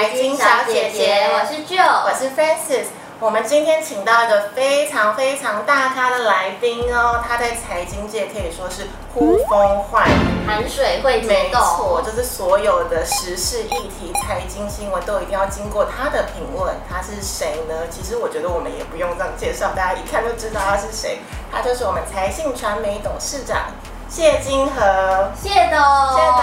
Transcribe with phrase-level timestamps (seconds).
[0.00, 2.86] 财经小姐姐，我是 Joe，我是 Francis。
[3.18, 16.74] 我们今天请到一个非常非常大咖的来宾哦，他在财经界可以说是呼风唤雨，含水会没错，就是所有的时事议题、财经新闻都一定要经过他的评论。
[16.88, 17.86] 他是谁呢？
[17.90, 21.18] 其实我觉得我们也不用这样介绍，大家一看就知道他是谁。
[21.52, 23.66] 他就是我们财信传媒董事长。
[24.10, 26.42] 谢金河，谢董，谢董，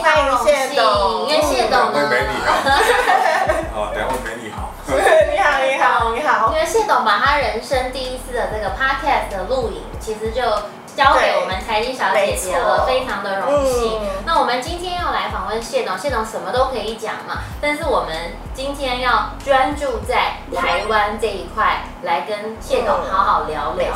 [0.00, 2.54] 欢迎谢董，因为谢董呢，美女好，
[3.74, 4.92] 好，两位美女好，你
[5.38, 10.42] 好，你好，你好，因为谢董把他人生第一次的这个 podcast 的录影，其实就。
[10.96, 13.98] 交给我们财经小姐姐了，非常的荣幸。
[14.00, 23.92] 嗯、那我们今天要来访问谢董，谢董什么都可以讲嘛，但是我们今天要专注在台湾这一块来跟谢董好好聊聊。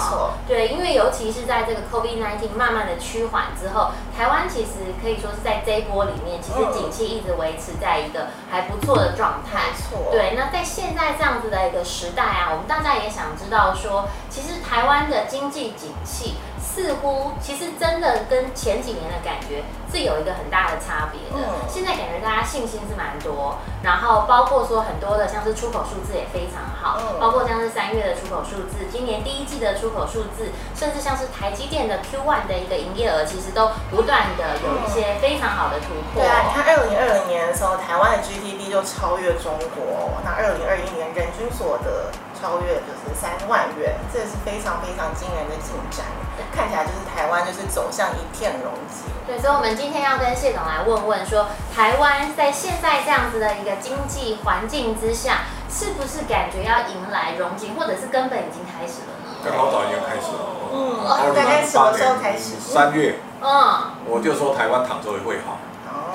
[0.47, 9.61] 对，因为尤其是在这个 COVID-19 慢慢的趋缓之后，台湾其实可以说是在这一波里面，其实景气一直维持在一个还不错的状态。
[9.71, 10.35] 没错，对。
[10.37, 16.35] 那在现在这样子的一个时代啊，我们大家也想知道说，其实台湾的经济景气。
[16.79, 21.45] 似乎其实真的跟前几年的感觉是有一个很大的差别的。
[21.45, 36.23] 嗯、现在感觉大家信心是蛮多，然后包括说很多的像是出口数字也非常好，嗯、包括像是三月的出口数字，今年第一季的出口数字，甚至像是台积电的 Q1 的一个营业额，其实都不断的有一些非常好的突破。
[36.23, 46.07] 对啊，你看二零二零年的时候，台湾的 GDP 就超越中国，那二零二一年人均所得超越就是三万元，这是非常非常惊人的进展。
[46.55, 49.11] 看起来就是台湾就是走向一片荣景。
[49.27, 59.43] 对，所以，我们今天要跟谢总来问问说，台湾在现在这样子的一个经济环境之下，是不是感觉要迎来荣景，或者是根本已经开始了呢？
[59.45, 60.39] 跟老早已经开始了。
[60.73, 62.55] 嗯，大概什么时候开始？
[62.61, 63.19] 三月。
[63.43, 63.93] 嗯。
[64.07, 65.59] 我就说台湾躺着也会好。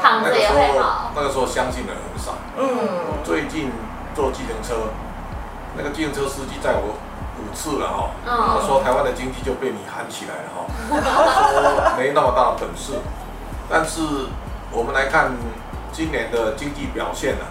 [0.02, 1.12] 躺着也会好。
[1.16, 2.34] 那个时候相信的人很少。
[2.58, 3.24] 嗯。
[3.24, 3.72] 最近
[4.16, 4.88] 坐计程车，
[5.78, 6.96] 那个计程车司机载我。
[7.34, 10.70] 五次了哈，他说台湾的经济就被你喊起来了哈，
[11.50, 12.94] 说没那么大的本事，
[13.68, 14.30] 但是
[14.72, 15.34] 我们来看
[15.92, 17.46] 今年的经济表现呢，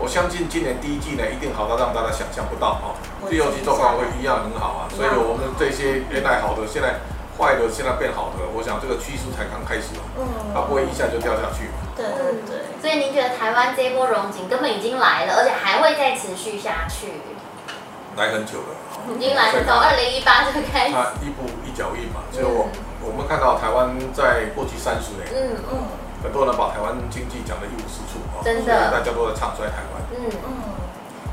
[0.00, 2.96] 我相信今年第一季呢一定好到让大家想象不到哈，
[3.28, 7.04] 第二季状况会一样很好啊，所以我们这些原来好的现在
[7.36, 9.92] 坏的现在变好的，我想这个趋势才刚开始，
[10.54, 11.68] 它不会一下就掉下去。
[11.96, 17.08] 对对对，所以您觉得台湾这一波融景根本已经来了，而且还会再持续下去？
[18.16, 18.76] 来很久了，
[19.16, 20.92] 已经来了，从二零一八就开始。
[20.92, 22.68] 他一步一脚印嘛，所以我
[23.00, 25.72] 我们看到台湾在过去三十年，嗯嗯，
[26.24, 30.00] 很多人把台湾经济讲得一无是处啊，真的，大家都在唱衰台湾。
[30.12, 30.48] 嗯嗯，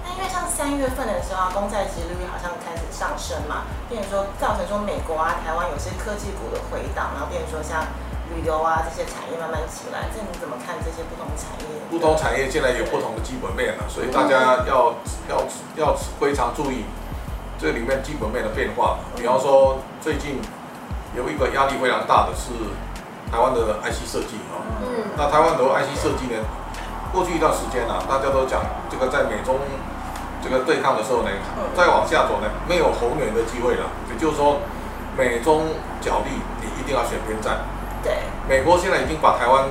[0.03, 7.83] 那因为像三月份的时候啊，公债殖利率好像开始上升嘛，变成说造成说美国啊、台湾有些科技股的回档，然后变成说像。
[8.35, 11.65] 旅游啊，这些产业慢慢起来，这你怎么看这些不同产业？
[11.89, 14.95] 不同产业现在有不同的基本面了，所以大家要
[15.29, 15.45] 要
[15.77, 16.85] 要非常注意
[17.59, 18.97] 这里面基本面的变化。
[19.15, 20.41] 比方说，最近
[21.15, 22.49] 有一个压力非常大的是
[23.31, 24.57] 台湾的 IC 设计啊。
[24.81, 25.05] 嗯。
[25.15, 26.41] 那台湾的 IC 设计呢，
[27.13, 29.59] 过去一段时间呢，大家都讲这个在美中
[30.41, 31.29] 这个对抗的时候呢，
[31.77, 33.85] 再往下走呢，没有宏远的机会了。
[34.09, 34.57] 也就是说，
[35.15, 35.67] 美中
[36.01, 37.61] 角力，你一定要选边站。
[38.47, 39.69] 对，美国现在已经把台湾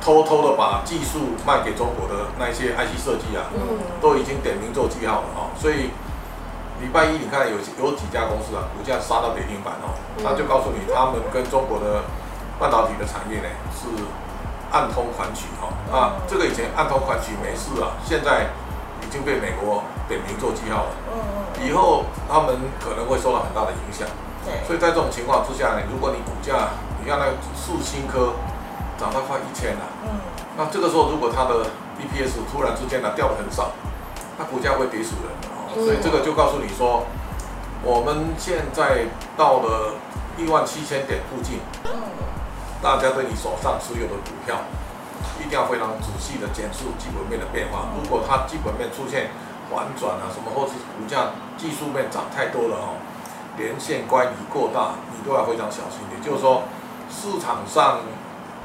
[0.00, 5.50] 偷偷的把技术卖给中国的那些 IC 设计啊，嗯，都已经点名做记号了哦。
[5.58, 5.90] 所以
[6.80, 9.92] 礼拜一你看有有几家公司啊，股价杀到跌停板哦，
[10.24, 12.00] 他就告诉你他们跟中国的
[12.58, 13.86] 半导体的产业呢是
[14.72, 15.68] 暗通款曲哈。
[15.92, 18.48] 啊，这个以前暗通款曲没事啊，现在
[19.04, 20.90] 已经被美国点名做记号了。
[21.60, 24.08] 以后他们可能会受到很大的影响。
[24.66, 28.34] 所以在这种情况之下呢，如果你股价你看那个四星科
[28.96, 30.22] 涨到快一千了，嗯，
[30.56, 31.66] 那这个时候如果它的
[31.98, 33.72] EPS 突然之间呢掉的很少，
[34.38, 35.74] 那股价会跌死人的哦。
[35.74, 37.02] 所以这个就告诉你说，
[37.82, 39.98] 我们现在到了
[40.38, 41.90] 一万七千点附近，嗯，
[42.80, 44.62] 大家对你手上持有的股票
[45.42, 47.90] 一定要非常仔细的检视基本面的变化。
[47.98, 49.34] 如果它基本面出现
[49.66, 53.02] 反转啊，什么或是股价技术面涨太多了哦，
[53.58, 56.06] 连线乖离过大，你都要非常小心。
[56.14, 56.62] 也就是说。
[57.10, 58.00] 市场上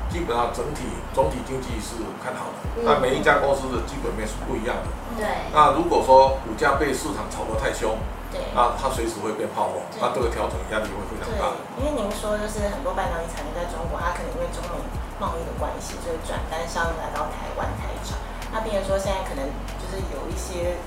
[0.08, 4.88] 基本上整体总体经济是看好的，但每一家公司的基本面是不一样的。
[5.18, 5.26] 对。
[5.52, 7.98] 那如果说股价被市场炒得太凶，
[8.32, 11.58] 对，那它随时会变泡沫，那这个调整压力会非常大。
[11.82, 14.78] 因为您说就是很多半导体产业在中国，它可能因为中美
[15.20, 18.16] 贸易的关系，就是转单商来到台湾台厂。
[18.54, 19.42] 那比如说现在可能
[19.82, 20.78] 就是有一些。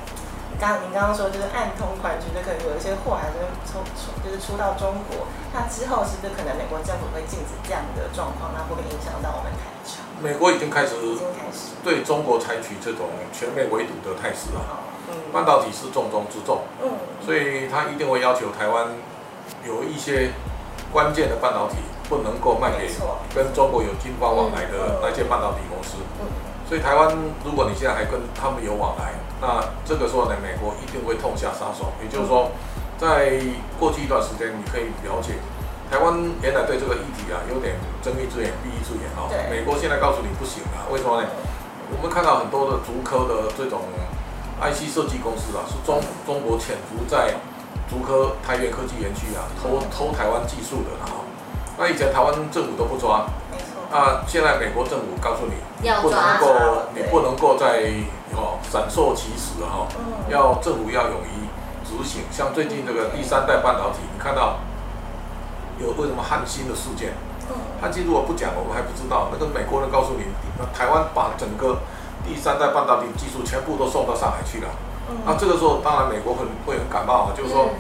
[0.61, 8.51] 刚您刚刚说就是暗通款觉得可能有一些货还是出出就是出到中国，那之后是不是可能美国政府会禁止这样的状况？
[8.53, 10.03] 那会不会影响到我们台厂？
[10.19, 14.61] 美国已经开始已经开始对中国采取这种全面围堵的态势了。
[15.09, 16.91] 嗯，半导体是重中之重，嗯，
[17.25, 18.89] 所以他一定会要求台湾
[19.65, 20.33] 有一些
[20.93, 21.77] 关键的半导体
[22.11, 22.91] 不能够卖给
[23.33, 25.97] 跟中国有经贸往来的那些半导体公司。
[26.21, 26.27] 嗯，
[26.69, 31.91] 所以台湾如果你现在还跟他们有往来，那这个时候呢，美国一定会痛下杀手。
[32.03, 32.51] 也就是说，
[32.99, 33.41] 在
[33.81, 35.41] 过去一段时间，你可以了解，
[35.91, 36.13] 台湾
[36.43, 39.27] 原来对这个议题啊有点睁一只眼闭一只眼啊。
[39.49, 41.29] 美国现在告诉你不行啊，为什么呢？
[41.91, 43.81] 我们看到很多的竹科的这种。
[44.59, 47.31] IC 设计公司啊，是中中国潜伏在
[47.89, 51.23] 竹科台元科技园区啊，偷偷台湾技术的啊。
[51.79, 53.25] 那以前台湾政府都不抓。
[53.91, 55.55] 啊，现在美国政府告诉你，
[56.03, 56.47] 不能够，
[56.95, 57.91] 你不能够再
[58.35, 59.89] 哦闪烁其词哈。
[60.29, 61.49] 要政府要勇于
[61.85, 62.23] 执行。
[62.31, 64.59] 像最近这个第三代半导体，你看到
[65.81, 67.15] 有为什么汉芯的事件？
[67.81, 69.29] 汉芯如果不讲，我们还不知道。
[69.33, 70.25] 那个美国人告诉你，
[70.59, 71.79] 那台湾把整个。
[72.27, 74.69] 第三代半导体技术全部都送到上海去了，
[75.09, 77.71] 嗯、那这个时候当然美国很会很感冒啊，就是说，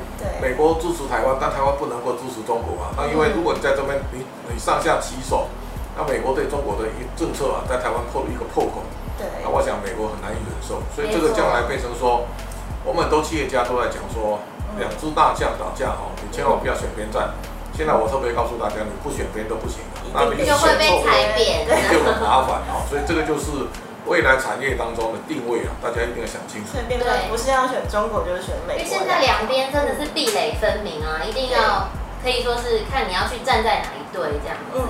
[0.40, 2.88] 美国支持台湾，但台湾不能够支持中国啊。
[2.96, 5.48] 那因为如果你在这边你你上下其手，
[5.98, 8.86] 那美国对中国的一政策啊，在台湾破了一个破口，
[9.18, 12.22] 对，那我想美国很难以忍受，所以这个将来变成说，
[12.86, 14.38] 我们很多企业家都在讲说，
[14.78, 17.34] 两只大将打架哦，你千万不要选边站。
[17.74, 19.82] 现在我特别告诉大家，你不选边都不行，
[20.14, 22.86] 那你选错就很麻烦啊。
[22.88, 23.66] 所以这个就是。
[24.06, 26.72] 未来产业当中的定位啊，大家一定要想清楚。
[26.88, 28.82] 对，不是要选中国就是选美国。
[28.82, 31.92] 因为现在两边真的是壁垒分明啊，一定要
[32.24, 34.80] 可以说是看你要去站在哪一队这样子。
[34.80, 34.88] 嗯。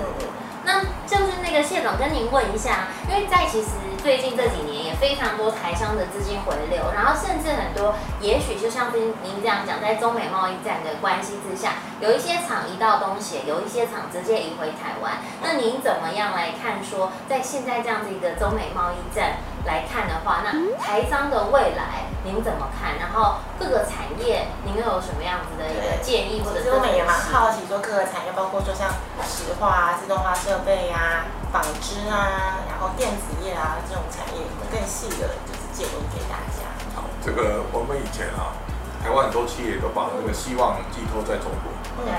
[0.63, 3.69] 那就是那个谢总跟您问一下，因为在其实
[4.03, 15.15] 最近这几年也非常多台商的资金回流，然后甚至很多，也许就像您您这样讲，在中美贸易战的关系之下，有一些厂移到东协，有一些厂直接移回台湾。
[15.43, 22.97] 那您怎么样来看说，在现在这样子一个中美贸易战来看的话，那台商的未来您怎么看？
[22.99, 26.65] 然后各个产业您又有什么样子的一个建议或者是？
[26.65, 28.89] 其实我们也蛮好奇，说各个产业，包括说像
[29.27, 36.65] 石化啊、自动化设备啊、纺织啊，然后电子业啊这种产业，有更细的，就是建议给大家。
[36.97, 38.57] 好，这个我们以前啊，
[39.03, 41.73] 台湾很多企业都把那个希望寄托在中国。
[42.05, 42.13] 对。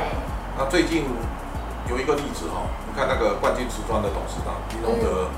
[0.58, 1.08] 那最近
[1.90, 5.32] 有一个例子哈，你看那个冠军瓷砖的董事长李龙德，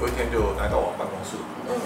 [0.00, 1.36] 有一天就来到我办公室。
[1.68, 1.76] 嗯。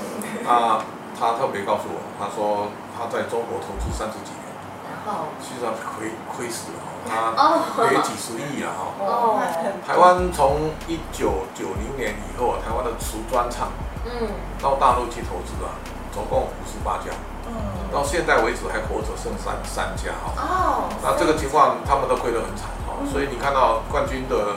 [0.47, 0.81] 他
[1.19, 4.55] 他特别告诉我，他说他在中国投资三十几年，
[4.87, 6.79] 然后其实他亏亏死了。
[7.05, 7.37] 他
[7.77, 8.73] 赔几十亿啊！
[8.97, 9.45] 哈，
[9.87, 13.69] 台湾从一九九零年以后啊，台湾的瓷砖厂，
[14.07, 15.77] 嗯，到大陆去投资啊，
[16.15, 17.13] 总共五十八家，
[17.47, 17.53] 嗯，
[17.93, 20.33] 到现在为止还活着剩三三家哈。
[20.41, 24.57] 哦，那这个情况他们都亏得很惨哈，所以你看到冠军的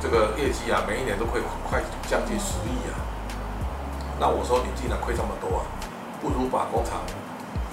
[0.00, 3.00] 这个业绩啊，每一年都亏快将近十亿啊。
[4.18, 5.62] 那我说你既然亏这么多啊，
[6.20, 7.00] 不如把工厂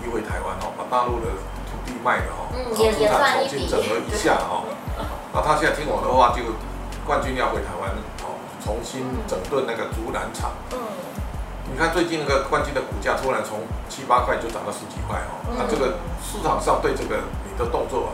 [0.04, 1.28] 移回台湾哦，把大陆的
[1.68, 1.76] 土。
[1.86, 4.64] 地卖的哈，资产重新整合一下哦。
[5.36, 6.40] 那他现在听我的话，就
[7.04, 7.92] 冠军要回台湾
[8.24, 10.56] 哦，重新整顿那个竹篮厂。
[10.72, 10.80] 嗯。
[11.68, 18.12] 你看最近那个冠军的股价突然从七八块就涨到十几块哦，那这个市场上对这个你的动作啊，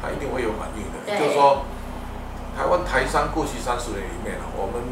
[0.00, 0.96] 它一定会有反应的。
[1.04, 1.60] 就是说，
[2.56, 4.82] 台湾台商过去三十年里面啊，我们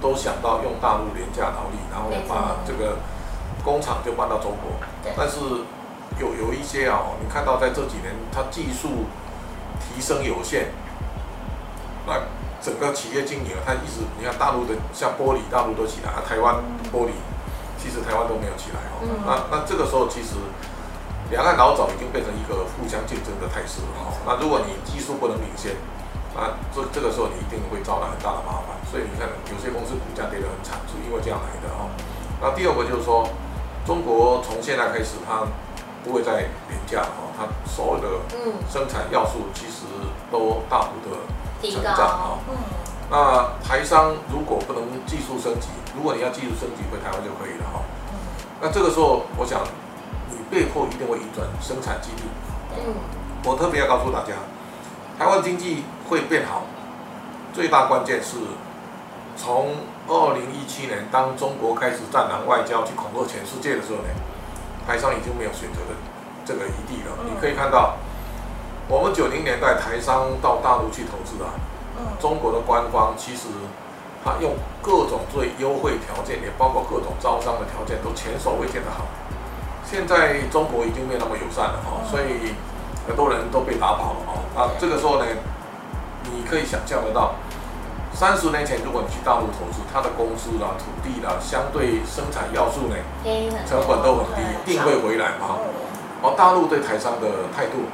[0.00, 2.98] 都想到用大陆廉价劳力，然后把这个
[3.64, 4.76] 工厂就搬到中国，
[5.16, 5.38] 但是。
[6.18, 9.06] 有有一些啊，你看到在这几年，它技术
[9.78, 10.72] 提升有限，
[12.08, 12.26] 那
[12.60, 16.56] 整个企业经营啊，它一直你看大陆的像玻璃，大陆都起来，啊，台湾
[16.90, 17.14] 玻璃
[17.78, 19.06] 其实台湾都没有起来哦。
[19.22, 20.34] 那那这个时候其实
[21.30, 24.10] 两岸老早已经变成一个互相竞争的态势了哈。
[24.26, 25.76] 那如果你技术不能领先，
[26.38, 28.78] 那这这个时候你一定会招来很大的麻烦。
[28.86, 31.90] 所以你看有些公司股价跌得很惨，是因为这样来的哈。
[32.40, 33.26] 那第二个就是说，
[33.84, 35.42] 中国从现在开始它。
[36.04, 38.08] 不会再廉价哈，它所有的
[38.70, 39.82] 生产要素其实
[40.30, 42.38] 都大幅的成长啊。
[42.48, 42.54] 嗯，
[43.10, 47.82] 那台商如果不能技术升级，如果你要技术升级回台湾就可以了哈。
[48.62, 49.60] 那这个时候，我想
[50.30, 52.22] 你背后一定会移转生产基地。
[52.78, 52.94] 嗯，
[53.44, 54.34] 我特别要告诉大家，
[55.18, 56.62] 台湾经济会变好，
[57.52, 58.36] 最大关键是
[59.36, 59.76] 从
[60.08, 64.08] 二零一七年当中国开始战狼外交去恐吓全世界的时候呢。
[64.88, 65.92] 台商已经没有选择的
[66.46, 67.12] 这个余地了。
[67.28, 67.98] 你可以看到，
[68.88, 71.52] 我们九零年代台商到大陆去投资啊，
[72.18, 73.48] 中国的官方其实
[74.24, 79.04] 他用各种最优惠条件，也包括各种招商的条件，都前所未见的好。
[79.84, 82.56] 现在中国已经没有那么友善了哈，所以
[83.06, 84.32] 很多人都被打跑了哈。
[84.56, 85.26] 那这个时候呢，
[86.34, 87.34] 你可以想象得到，
[88.12, 92.96] 三十年前如果你去大陆投资，它的公司啦、土地啦，相对生产要素呢，
[93.68, 95.58] 成本都很低，一定会回来嘛。
[96.20, 97.86] 哦，大陆对台商的态度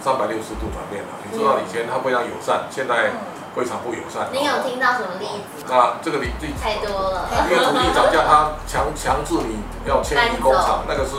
[0.00, 1.08] 三百六十度转变了。
[1.30, 3.12] 你知道以前他非常友善，现在
[3.54, 4.28] 非常不友善。
[4.32, 5.64] 你有听到什么例子？
[5.68, 7.28] 那这个例子太多了。
[7.50, 11.16] 因为土地涨价，他强强制你要迁移工厂，那个是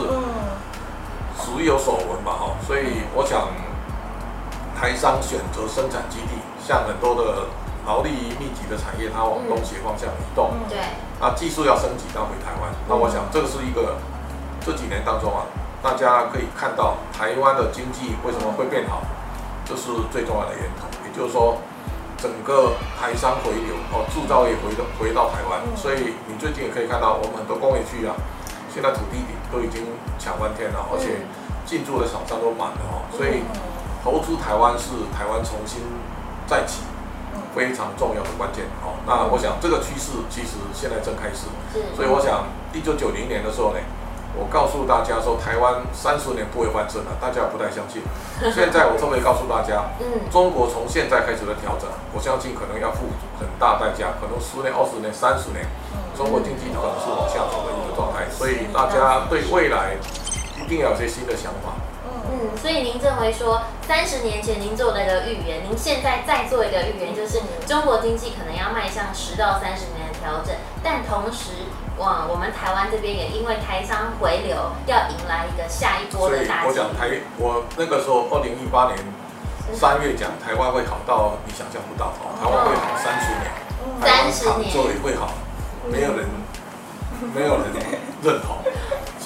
[1.45, 2.57] 属于有所闻嘛，哈。
[2.65, 3.45] 所以我想，
[4.79, 7.47] 台商选择生产基地，像很多的
[7.87, 10.51] 劳力密集的产业，它往东协方向移动。
[10.69, 10.77] 对。
[11.19, 12.69] 啊，技术要升级，到回台湾。
[12.87, 13.97] 那我想，这个是一个
[14.61, 15.41] 这几年当中啊。
[15.81, 19.01] 大家可以看到台湾的经济为什么会变好，
[19.65, 20.85] 这是最重要的源头。
[21.05, 21.57] 也就是说，
[22.17, 28.13] 整个台商回流哦，制造业回到回到台湾，所以你最近也可以看到，我们很多工业区啊，
[28.73, 29.85] 现在土地都已经
[30.19, 31.25] 抢翻天了，而且
[31.65, 33.05] 进驻的厂商都满了哦。
[33.15, 33.41] 所以
[34.03, 35.81] 投资台湾是台湾重新
[36.45, 36.83] 再起
[37.55, 38.97] 非常重要的关键哦。
[39.05, 41.47] 那我想这个趋势其实现在正开始，
[41.95, 43.79] 所以我想一九九零年的时候呢。
[44.37, 48.05] 我告诉大家说，台湾三十年不会翻身了，大家不太相信。
[48.53, 55.65] 现在我特别告诉大家，嗯，中国从现在开始的调整，我相信可能要付很大代价，可能十年、二十年、三十年，
[56.13, 58.29] 中国经济可能是往下走的一个状态。
[58.29, 59.97] 所以大家对未来
[60.61, 61.73] 一定要有些新的想法。
[62.37, 71.65] 嗯，所以您认为说，三十年前您做了一个预言，您现在再做一个预言，就是中国经济可能要迈向十到三十年的调整，但同时。
[71.97, 74.53] 哇，我们台湾这边也因为台商回流，
[74.85, 76.61] 要迎来一个下一波的大。
[76.67, 78.99] 我讲台，我那个时候二零一八年
[79.73, 83.49] 三月讲台湾会好到你想象不到哦，台湾会好三十年，
[83.99, 85.33] 三十年做也会好，
[85.89, 86.29] 没有人
[87.33, 87.73] 没有人
[88.21, 88.57] 认同。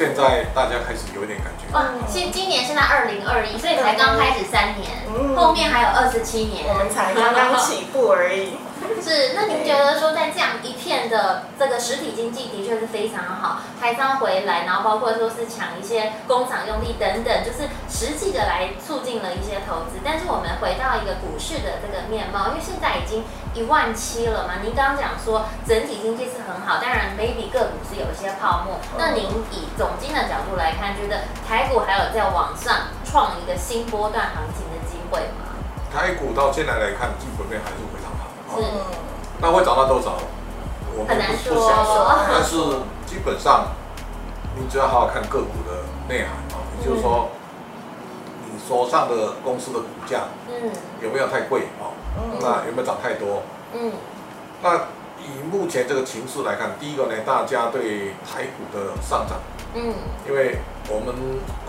[0.02, 1.72] 现在大家开始有点感觉。
[1.78, 4.90] 哇，现今年现在二零二一，所以才刚开始三年，
[5.38, 8.58] 后面还有二十七年，我们才刚刚起步而已。
[9.00, 20.02] 是，那您觉得说，在这样一片的这个实体经济的确是非常好，台商回来，然后包括说是抢一些工厂用地等等，就是实际的来促进了一些投资。
[20.04, 28.80] 但是我们回到一个股市的这个面貌，因为现在已经一万七了嘛，您刚刚讲说整体经济是很好，当然 maybe 个股是有一些泡沫。
[28.98, 35.54] 那您以总经的角度来看，觉得台股还有在往上创一个新波段行情的机会吗？
[35.94, 37.91] 台股到现在来看，基本面还是。
[38.58, 38.64] 是，
[39.40, 40.14] 那会涨到多少？
[40.94, 42.58] 我们不不想说， 但是
[43.06, 43.68] 基本上，
[44.56, 47.30] 你只要好好看个股的内涵啊，也就是说，
[48.46, 51.96] 你手上的公司的股价，嗯，有没有太贵啊？
[52.42, 53.44] 那有没有涨太多？
[53.74, 53.94] 嗯，
[54.62, 54.76] 那
[55.20, 59.40] 以目前这个情势来看，第一个呢，大家对台股的上涨，
[59.76, 59.94] 嗯，
[60.28, 60.58] 因为。
[60.90, 61.14] 我们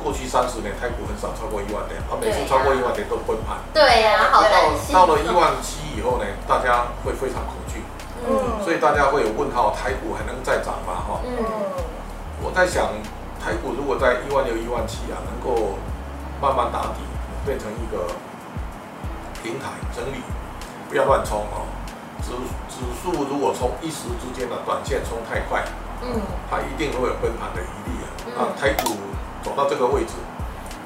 [0.02, 3.58] 过去三十年台股很少超过一万点，啊，每次超过一万点都崩盘。
[3.72, 4.94] 对呀，好担心。
[4.94, 7.84] 到了一万七以后呢，大家会非常恐惧，
[8.26, 10.98] 嗯，所以大家会有问号，台股还能再涨吗？
[11.06, 11.38] 哈，嗯，
[12.42, 12.90] 我在想，
[13.38, 15.78] 台股如果在一万六、一万七啊，能够
[16.40, 17.04] 慢慢打底，
[17.46, 18.10] 变成一个
[19.42, 20.22] 平台整理，
[20.88, 21.66] 不要乱冲哦。
[22.22, 22.30] 指
[22.70, 25.64] 指数如果从一时之间的短线冲太快，
[26.02, 28.06] 嗯，它一定会有崩盘的余地啊。
[28.36, 28.96] 啊，台股
[29.42, 30.14] 走到这个位置，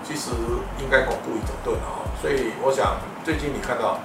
[0.03, 0.31] 其实
[0.79, 2.09] 应该巩固一整顿了啊。
[2.21, 3.99] 所以我想，最近你看到，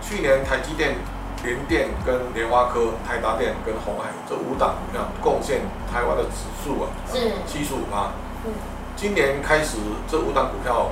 [0.00, 0.96] 去年台积电、
[1.44, 5.60] 联电跟联发科、台达电跟鸿海这五档股票贡献
[5.92, 8.10] 台湾的指数啊，是七十五趴。
[8.44, 8.52] 嗯，
[8.96, 9.78] 今年开始
[10.10, 10.90] 这五档股票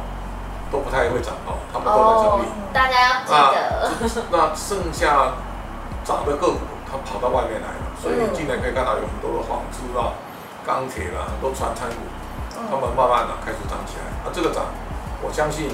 [0.71, 2.49] 都不太会涨哦，他们都在整理。
[2.73, 3.91] 大家要记得。
[4.31, 5.35] 那剩下
[6.05, 10.15] 涨的个股，它跑到外面来了，所以今年可以看到有很多的纺织啊。
[10.67, 12.03] 钢铁了，很多传产股，
[12.51, 14.11] 他们慢慢的开始涨起来。
[14.27, 14.67] 那这个涨，
[15.23, 15.71] 我相信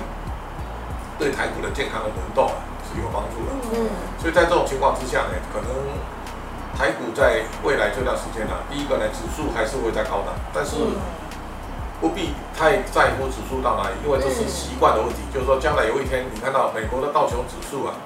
[1.19, 2.53] 对台股的健康的轮动
[2.85, 3.51] 是有帮助的。
[3.73, 3.89] 嗯。
[4.21, 5.73] 所以在这种情况之下呢，可能
[6.77, 10.77] 台股在未来这段时间呢，第一个呢，指数还是会在高档，但是
[11.97, 15.25] 不必太在乎指数到哪里，因为这是习惯的问题。
[15.33, 17.97] 就是说，将来有一天你看到美国的道琼指数啊，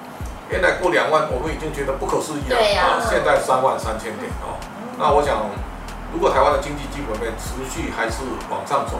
[0.47, 2.55] 原来过两万，我们已经觉得不可思议了。
[2.55, 3.03] 对呀。
[3.03, 4.55] 现在三万三千点哦，
[4.97, 5.51] 那我想。
[6.13, 8.99] 如果台湾的经济基本面持续还是往上走，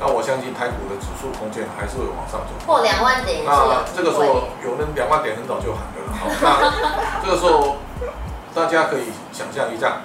[0.00, 2.52] 那我相信台股的指数空间还是会往上走。
[2.64, 3.44] 破两万点。
[3.44, 7.76] 那这个时候有人两万点很早就喊了， 好，那这个时候
[8.54, 10.02] 大家可以想象一下，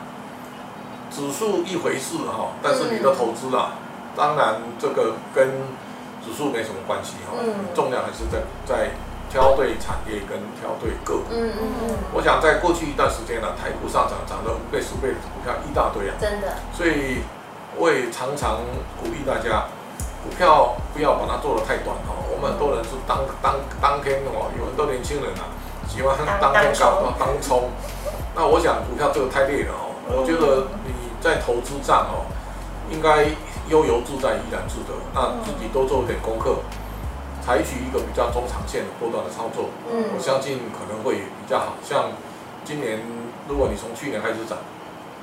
[1.09, 3.73] 指数一回事哈，但是你的投资啊，
[4.15, 5.47] 当然这个跟
[6.25, 7.37] 指数没什么关系哈，
[7.73, 8.91] 重量还是在在。
[9.33, 16.53] 挑对产业跟挑对个股，嗯嗯嗯，我想在过去一段时间呢，台股上涨涨了五倍、十倍的股票一大堆啊，真的。
[16.71, 17.25] 所以
[17.75, 18.61] 我也常常
[19.01, 19.65] 鼓励大家，
[20.21, 22.13] 股票不要把它做得太短哦。
[22.29, 25.49] 我们很多人是当当当天哦，有很多年轻人啊，
[25.89, 27.73] 喜欢当天高当冲。
[28.37, 32.29] 那我想股票这个太累了哦，我觉得你在投资上哦，
[32.93, 33.25] 应该
[33.65, 34.93] 悠游自在，怡然自得。
[35.09, 36.61] 那自己多做一点功课，
[37.43, 41.75] 采取一个比较中长线的波段的操作，我相信可能会比较好。
[41.83, 42.11] 像
[42.63, 43.01] 今年，
[43.49, 44.57] 如果你从去年开始涨，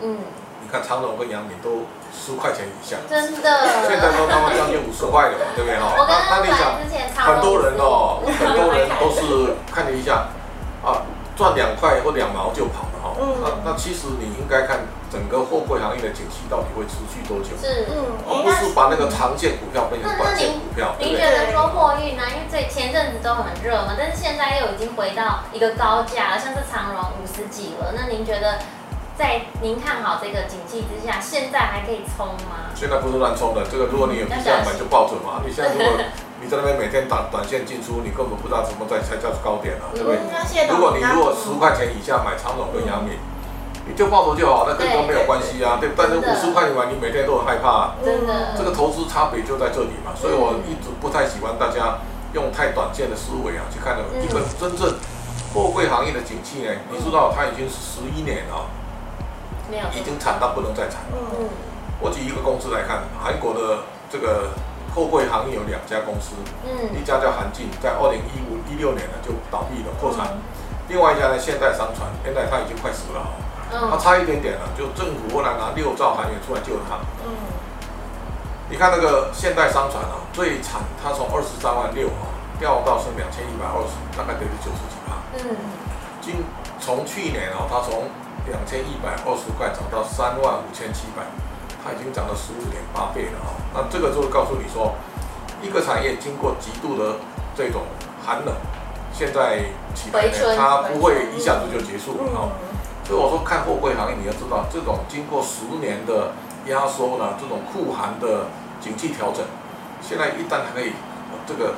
[0.03, 0.19] 嗯，
[0.61, 3.49] 你看长荣跟阳明都十块钱以下，真的，
[3.89, 5.97] 现在都他妈将近五十块了，对不对哈？
[5.97, 6.77] 那那你想，
[7.25, 10.29] 很多人哦，很多人都是看了一下，
[10.85, 11.01] 啊，
[11.35, 12.85] 赚两块或两毛就跑
[13.21, 13.61] 了哈。
[13.65, 17.53] 那那其实你应该看整个货柜行业的景气到底会持续多久？
[17.61, 20.95] 是，嗯，而不是把那个常见股票变成短线股票。
[20.99, 22.25] 您觉得说货运呢？
[22.31, 27.93] 因为最前阵子都很热嘛，但是现在又已经回到一个高价了，像是长荣五十几了。
[27.95, 28.59] 那您觉得？
[29.19, 32.73] 在您看好这个景气之下，现在还可以冲吗？
[32.75, 35.43] 现在不是乱冲的，这个如果你有比价买就抱准嘛。
[35.47, 36.03] 你现在如果
[36.41, 40.17] 你在那边每天打短线进出，你根本不知道什么在才叫高点啊，对不对？
[40.69, 43.19] 如果你如果十块钱以下买长荣跟阳明，
[43.87, 45.91] 你就抱着就好，那跟都没有关系啊，对。
[45.97, 47.93] 但是五十块钱买，你每天都很害怕。
[48.05, 48.57] 真的。
[48.57, 51.99] 这个投资差别就在这里嘛，所以我一直不太喜欢大家
[52.33, 54.03] 用太短线的思维啊去看的。
[54.23, 54.97] 一个真正
[55.53, 58.67] 货柜行业的景气呢，你知道它已经是十一年了。
[59.95, 61.03] 已经惨到不能再惨。
[61.13, 61.47] 嗯，
[62.01, 64.51] 我举一个公司来看，韩国的这个
[64.95, 66.35] 货柜行业有两家公司，
[66.67, 70.37] 嗯，一家叫韩进，在二零一五一六年呢就倒闭了破产，
[70.89, 73.23] 另外一家呢现代商船，现在它已经快死了，
[73.71, 76.99] 它差一点点了，就政府后来拿六兆韩元出来救它。
[77.23, 77.31] 嗯，
[78.69, 82.27] 你看那个现代商船啊，最惨，它从二十三万六啊
[82.59, 85.15] 掉到是两千一百二十，大概得是九十几趴。
[85.39, 85.57] 嗯，
[86.21, 86.43] 今
[86.81, 88.11] 从去年啊，它从
[88.47, 91.23] 两千一百二十块涨到三万五千七百，
[91.83, 93.51] 它已经涨了十五点八倍了啊！
[93.75, 94.95] 那这个就会告诉你说，
[95.63, 97.17] 一个产业经过极度的
[97.57, 97.83] 这种
[98.25, 98.55] 寒冷，
[99.13, 99.65] 现在
[99.95, 102.53] 起来呢，它不会一下子就结束了啊！
[103.05, 106.33] 所以我说看货柜行业，你要知道，这种经过十年的
[106.67, 108.47] 压缩呢，这种酷寒的
[108.81, 109.45] 景气调整，
[110.01, 110.93] 现在一旦可以
[111.47, 111.75] 这个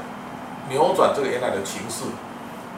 [0.69, 2.05] 扭转这个原来的情势。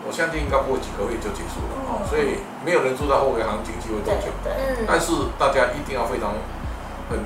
[0.06, 4.28] 我相信应该不会几个月就结束了啊，所以没有人知道货柜行情会多久。
[4.86, 5.10] 但是
[5.40, 6.36] 大家一定要非常
[7.14, 7.22] 很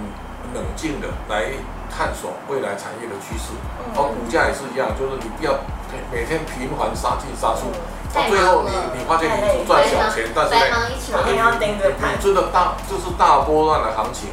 [0.55, 1.48] 冷静的来
[1.88, 3.57] 探索未来产业的趋势。
[3.96, 5.57] 而股价也是一样，就是你不要
[6.12, 7.72] 每天频繁杀进杀出，
[8.12, 10.92] 到最后你你发现你只赚小钱，但是呢，
[11.24, 14.29] 你你真的大就是大波段的行情，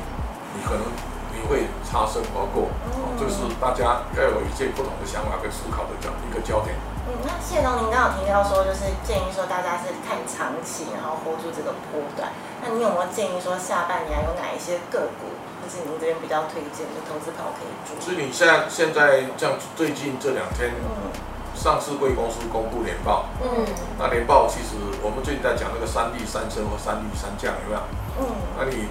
[0.54, 0.84] 你可能
[1.32, 2.68] 你会擦身而过。
[3.16, 6.76] 就是大家要有一些不同的想法跟思考的焦一个焦点。
[7.08, 12.28] 嗯，那谢总，您刚刚有提到说，就是建议说大家是看长期，然后 hold 住这个波段。
[12.60, 15.32] 那你有没有建议说下半年有哪一些个股，
[15.66, 17.98] 就是您这边比较推荐的投资朋友可以做？
[17.98, 21.10] 所以你现在现在像最近这两天，嗯，
[21.58, 23.66] 上市贵公司公布年报，嗯，
[23.98, 27.82] 那年报其实我们最近在讲那个三利三升和三利三降有没有？
[28.22, 28.86] 嗯，那你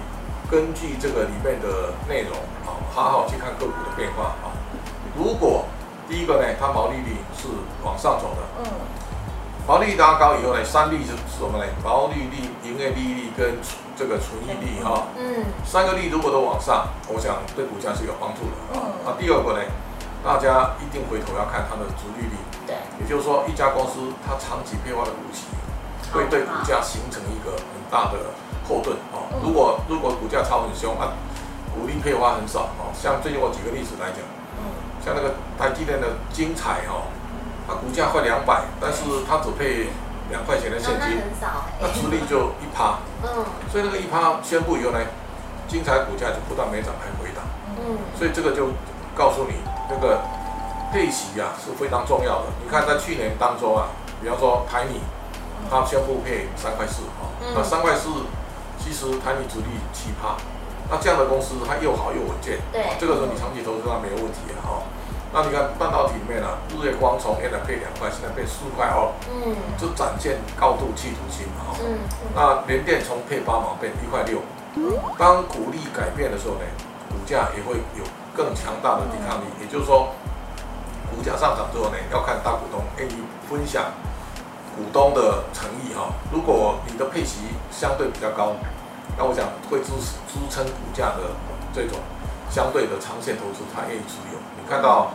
[0.51, 2.35] 根据这个里面的内容
[2.67, 4.51] 啊，好好去看个股的变化啊。
[5.15, 5.63] 如果
[6.09, 7.47] 第一个呢，它毛利率是
[7.83, 8.43] 往上走的。
[8.59, 8.67] 嗯。
[9.65, 11.65] 毛利率拉高以后呢，三利是什么呢？
[11.83, 13.57] 毛利率、营业利率跟
[13.95, 15.07] 这个存益率哈。
[15.17, 15.45] 嗯。
[15.65, 18.55] 三个利如果都往上，我想对股价是有帮助的。
[18.75, 18.81] 嗯。
[19.05, 19.63] 那第二个呢，
[20.23, 22.35] 大家一定回头要看它的殖利率。
[22.67, 22.75] 对。
[22.99, 25.47] 也就是说，一家公司它长期配发的股息，
[26.13, 28.33] 会对股价形成一个很大的
[28.67, 29.31] 后盾啊。
[29.43, 31.13] 如果如果股价超很凶啊，
[31.73, 34.19] 股利配发很少啊，像最近我举个例子来讲。
[35.05, 37.05] 像那个台积电的精彩哦，
[37.67, 39.89] 它股价快两百，但是它只配
[40.29, 41.21] 两块钱的现金，
[41.79, 44.99] 那殖利就一趴，嗯，所以那个一趴宣布以后呢，
[45.67, 47.43] 精彩股价就不但没涨还回档，
[47.77, 48.69] 嗯，所以这个就
[49.15, 49.55] 告诉你，
[49.89, 50.21] 那个
[50.91, 52.45] 配息啊是非常重要的。
[52.63, 53.87] 你看在去年当中啊，
[54.21, 55.01] 比方说台米，
[55.69, 58.09] 它宣布配三块四啊，那三块四
[58.79, 60.35] 其实台米殖利七趴，
[60.89, 64.81] 那这样的公司它又好又稳健，对，这个时候你长期投资它没有问题了哈。
[65.35, 71.99] 那你看半导体里面呢、啊，日月光从原来配两块，现在配四块哦，嗯，就展现高度企图心嘛，嗯，
[72.33, 74.39] 那联电从配八毛变一块六，
[75.19, 76.63] 当股利改变的时候呢，
[77.09, 80.15] 股价也会有更强大的抵抗力，也就是说，
[81.11, 83.19] 股价上涨之后呢，要看大股东愿意
[83.49, 83.91] 分享
[84.71, 88.55] 股东的诚意哈，如果你的配息相对比较高，
[89.17, 89.91] 那我想会支
[90.31, 91.35] 支撑股价的
[91.73, 91.99] 这种
[92.49, 95.11] 相对的长线投资，他愿意持有，你看到。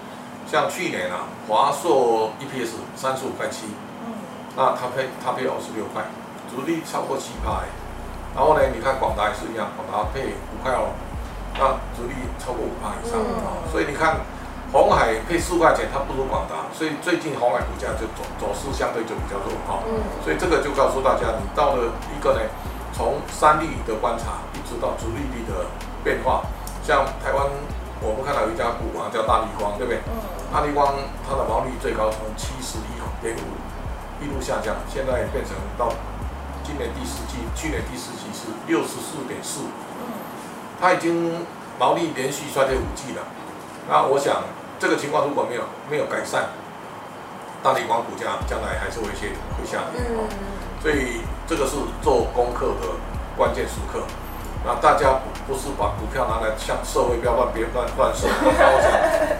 [0.51, 3.67] 像去年啊，华硕 EPS 三十五块七，
[4.03, 4.11] 嗯，
[4.57, 6.03] 那它配它配二十六块，
[6.51, 7.55] 主力超过七块，
[8.35, 10.91] 然后呢，你看广达也是一样，广达配五块哦，
[11.55, 14.27] 那主力超过五块以上啊，嗯、所以你看
[14.73, 19.87] 红海配四块钱，它不如广达，所以最近红海股价就走走势相对就比较弱哈。
[19.87, 20.03] 嗯。
[20.27, 22.43] 所以这个就告诉大家，你到了一个呢，
[22.93, 25.71] 从三率的观察，一直到主利率的
[26.03, 26.43] 变化，
[26.83, 27.47] 像台湾，
[28.03, 30.03] 我们看到有一家股啊，叫大立光，对不对？
[30.11, 30.40] 嗯。
[30.53, 30.95] 大立光
[31.29, 35.93] 它的毛利最高从七十一点五一路下降，现在变成到
[36.65, 39.61] 今年第四季，去年第四季是六十四点四。
[39.63, 40.11] 嗯。
[40.81, 41.47] 它已经
[41.79, 43.23] 毛利连续衰退五季了，
[43.89, 44.43] 那我想。
[44.81, 46.49] 这个情况如果没有没有改善，
[47.63, 50.25] 大立光股价将来还是会先会下跌，嗯，
[50.81, 52.97] 所以这个是做功课的
[53.37, 54.01] 关键时刻。
[54.65, 58.91] 那大家不不是把股票拿来向社会标乱别乱乱射，那我想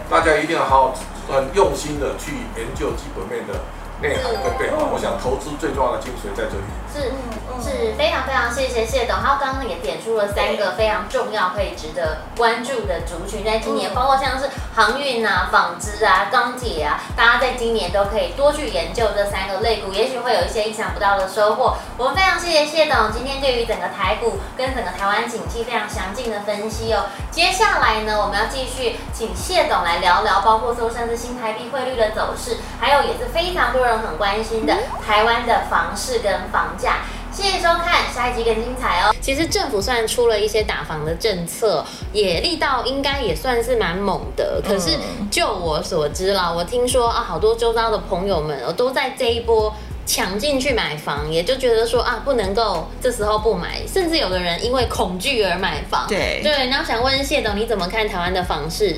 [0.09, 0.95] 大家一定要好好
[1.29, 3.53] 很用心的去研究基本面的。
[4.01, 6.65] 内行跟背后，我想投资最重要的精髓在这里。
[6.91, 7.13] 是
[7.61, 21.77] 是非常非常谢谢谢董，他刚刚也点出了三个非常重要可以值得关注的族群，在今年包括像是航运啊、纺织啊、钢铁啊，大家在今年都可以多去研究这三个类股，也许会有一些意想不到的收获。
[21.97, 27.05] 我们非常谢谢谢董今天对于整个台股跟整个台湾景气非常详尽的分析哦。
[27.29, 33.90] 接下来呢，我们要继续请谢董来聊聊，包括说像是新台币汇率的走势，还有也是非常多人。
[33.97, 34.75] 很关心的
[35.05, 36.97] 台湾的房市跟房价，
[37.31, 39.15] 谢谢收看，下一集更精彩哦。
[39.21, 44.61] 其实政府虽然出了一些打房的政策，也力道应该也算是蛮猛的。
[44.65, 44.97] 可是
[45.29, 49.73] 就我所知啦，我听说啊，好多周遭的朋友们都在这一波
[50.05, 56.05] 抢进去买房，也就觉得说啊，不能够这时候不买，甚至有的人因为恐惧而买房。
[56.07, 58.97] 对对，那我想问谢董，你怎么看台湾的房市？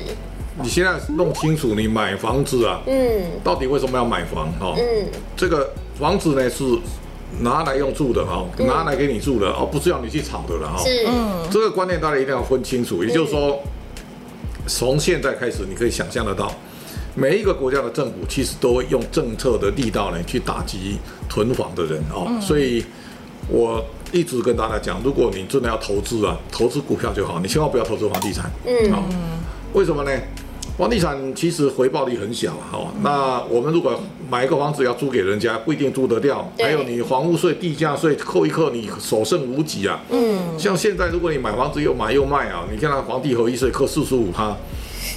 [0.62, 4.52] 你现在弄清楚，你买房子啊，嗯，到底为什么要买房？
[4.52, 6.62] 哈，嗯，这个房子呢是
[7.40, 10.78] 拿来用住的哈，拿来给你住的哦，不是要你去炒的了哈。
[10.84, 13.02] 是，嗯，这个观念大家一定要分清楚。
[13.02, 13.60] 也就是说，
[14.68, 16.52] 从现在开始，你可以想象得到，
[17.16, 22.30] 每一个国家的政府其实都会用政策的力道呢去打击囤房的人哦。
[22.40, 22.84] 所以
[23.48, 28.48] 我一直跟大家讲，如果你真的要投资啊，投资股票就好，你千万不要投资房地产。
[28.64, 29.02] 嗯，好，
[29.72, 30.10] 为什么呢？
[30.76, 32.92] 房地产其实回报率很小，哈。
[33.00, 36.50] 那我们如果买一个房子要租给人家，不一定租得掉。
[36.58, 40.00] 还有你房屋税、地价税扣一扣，你所剩无几啊。
[40.10, 40.58] 嗯。
[40.58, 44.56] 像现在如果你买房子又买又卖啊，你看那房地合一税扣四十五趴，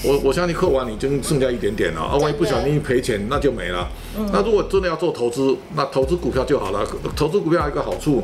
[0.04, 2.16] 我我相信扣完你就剩下一点点了啊。
[2.18, 3.90] 万一不小心赔钱，那就没了。
[4.32, 6.86] 那如果真的要做投资，那投资股票就好了。
[7.16, 8.22] 投资股票有一个好处，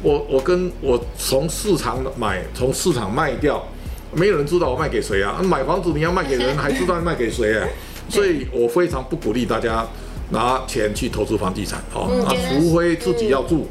[0.00, 3.66] 我我跟我从市场买，从市场卖掉。
[4.12, 5.40] 没有人知道我卖给谁啊？
[5.42, 7.68] 买房子你要卖给人，还知道卖给谁啊？
[8.08, 9.86] 所以我非常不鼓励大家
[10.30, 12.24] 拿钱去投资房地产哦。
[12.26, 13.68] 啊，除非自己要住。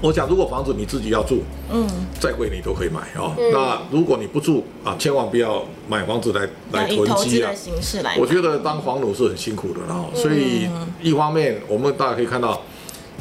[0.00, 1.86] 我想，如果房子你自己要住，嗯，
[2.20, 3.32] 再贵你都可以买哦。
[3.52, 7.50] 那如果你不住啊，千万不要买房子来来囤积啊。
[8.18, 10.10] 我觉得当房奴是很辛苦的哦。
[10.14, 10.68] 所以
[11.02, 12.60] 一方面，我们大家可以看到。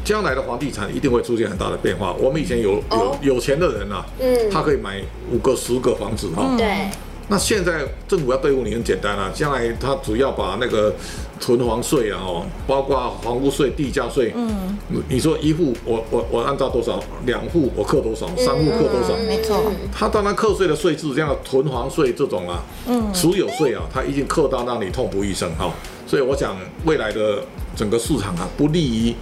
[0.04, 2.14] 将来的房地产一定会出现很大的变化。
[2.14, 6.56] 我们以前有有有钱的人啊，嗯，他可以买五个、十个房子哈。
[6.58, 6.90] 对。
[7.30, 10.94] 那现在政府要对付你很简单啊，将来他主要把那个
[11.40, 19.16] 囤房税啊，哦，包括房屋税、地价税，嗯，你说一户我我我按照多少，两户我扣多少，三户扣多少？
[19.26, 19.64] 没错。
[19.92, 25.72] 他当然扣税的税制，像囤房税这种啊，嗯，持有税啊，他已经扣到让你痛不欲生哈。
[26.06, 27.42] 所以我想未来的
[27.74, 29.16] 整个市场啊，不利于。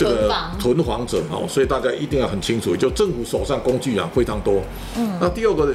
[0.00, 4.62] 这个囤房者哦，所以大家一定要很清楚，就政府手上工具啊非常多。
[4.96, 5.74] 嗯，那第二个，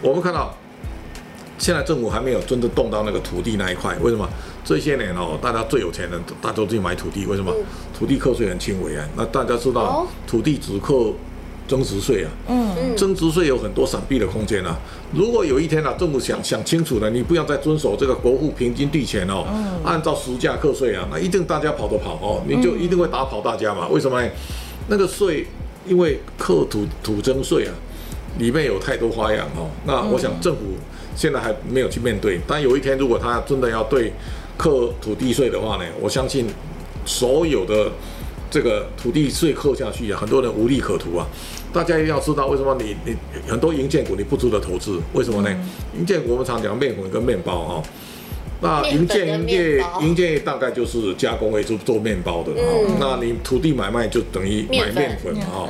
[0.00, 0.54] 我们看到
[1.58, 4.28] 现在政府还没有真的动到那个土地那一块，为什么？
[4.64, 7.52] 这些年哦，大家最有钱的大家都去买土地，为什么？
[7.98, 9.08] 土地课税很轻微啊。
[9.16, 11.12] 那大家知道土地只课。
[11.68, 14.76] 增值税啊，嗯，增值税有很多闪避的空间啊。
[15.12, 19.44] 如果有一天啊，政府想想清楚了，你不要再遵守这个国库平均地权哦，
[19.84, 23.86] 按照实价课税啊，那一定大家跑都跑哦，你就一定会打跑大家嘛。
[23.88, 24.28] 为什么呢？
[24.88, 25.46] 那个税
[25.86, 27.72] 因为课土土增税啊，
[28.38, 29.68] 里面有太多花样哦。
[29.86, 30.60] 那我想政府
[31.14, 34.12] 现在还没有去面对，但有一天如果他真的要对
[34.56, 36.46] 课土地税的话呢，我相信
[37.04, 37.90] 所有的
[38.50, 41.26] 这个土地税扣下去啊，很多人无利可图啊。
[41.72, 43.14] 大家一定要知道为什么你你
[43.46, 44.98] 很多营建股你不值得投资？
[45.12, 45.50] 为什么呢？
[45.98, 47.82] 营建股我们常讲面粉跟面包哈，
[48.62, 55.68] 那营建业营建业大概就是加工为主做面包的嗯，那你土地买卖就等于买面粉哈。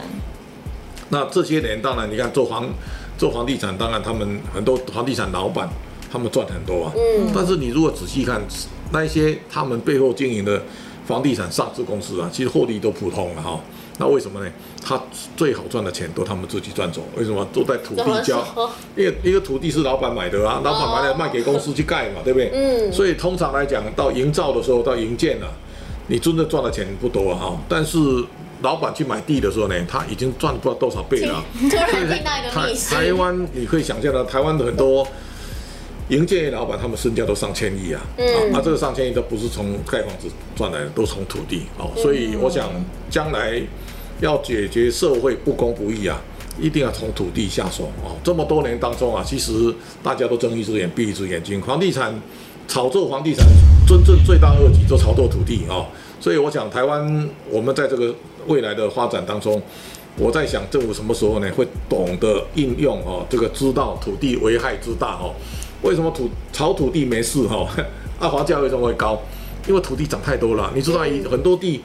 [1.11, 2.69] 那这些年当然你看做房
[3.17, 5.69] 做房地产，当然他们很多房地产老板
[6.11, 8.41] 他们赚很多啊，嗯但是你如果仔细看
[8.93, 10.63] 那一些他们背后经营的
[11.09, 13.59] 房地产上市公司啊，其实获利都普通了哈。
[13.97, 14.53] 那为什么呢？
[14.85, 15.03] 他
[15.35, 17.43] 最好赚的钱都他们自己赚走，为什么？
[17.51, 18.45] 都在土地交，
[18.95, 22.51] 因为一个土地是老板买的啊，老板买来卖给公司去盖嘛，对不对？
[22.53, 22.93] 嗯。
[22.93, 25.49] 所以通常来讲，到营造的时候，到营建了，
[26.09, 27.57] 你真的赚的钱不多啊。
[27.67, 27.99] 但是
[28.61, 31.43] 老板去买地的时候呢，他已经赚不知道多少倍了。
[31.59, 32.79] 突然听到一个。
[32.91, 35.09] 台湾你可以想象到，台湾的很多
[36.09, 38.01] 营建业老板，他们身价都上千亿啊。
[38.17, 38.27] 嗯。
[38.53, 41.91] 那这个上千亿都不是从盖房子赚来的，都从土地哦。
[41.97, 42.69] 所以我想
[43.11, 43.63] 将来。
[44.21, 46.21] 要解决社会不公不义啊，
[46.61, 48.19] 一定要从土地下手哦。
[48.25, 52.13] 这么多年当中啊，其实大家都睁一只眼闭一只眼睛，房地产
[52.67, 53.47] 炒作，房地产
[53.87, 55.87] 真正罪大恶极就炒作土地啊。
[56.19, 58.13] 所以我想，台湾我们在这个
[58.49, 59.63] 未来的发展当中，
[60.17, 65.33] 我在想政府什么时候呢会懂得应用哦，这个知道土地危害之大哦。
[65.83, 67.69] 为什么土炒土地没事哈？
[68.19, 69.21] 啊，房价为什么会高？
[69.67, 71.83] 因为土地涨太多了，你知道，很多地，